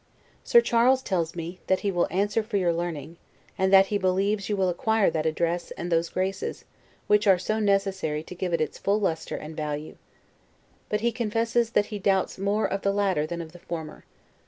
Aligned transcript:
Sir 0.43 0.61
Charles 0.61 1.03
tells 1.03 1.35
me, 1.35 1.59
that 1.67 1.81
he 1.81 1.91
will 1.91 2.07
answer 2.09 2.41
for 2.41 2.57
your 2.57 2.73
learning; 2.73 3.17
and 3.55 3.71
that, 3.71 3.85
he 3.93 3.99
believes, 3.99 4.49
you 4.49 4.57
will 4.57 4.67
acquire 4.67 5.11
that 5.11 5.27
address, 5.27 5.69
and 5.77 5.91
those 5.91 6.09
graces, 6.09 6.65
which 7.05 7.27
are 7.27 7.37
so 7.37 7.59
necessary 7.59 8.23
to 8.23 8.33
give 8.33 8.51
it 8.51 8.61
its 8.61 8.79
full 8.79 8.99
lustre 8.99 9.35
and 9.37 9.55
value. 9.55 9.97
But 10.89 11.01
he 11.01 11.11
confesses, 11.11 11.69
that 11.73 11.85
he 11.93 11.99
doubts 11.99 12.39
more 12.39 12.65
of 12.65 12.81
the 12.81 12.91
latter 12.91 13.27
than 13.27 13.41
of 13.43 13.51
the 13.51 13.59
former. 13.59 14.05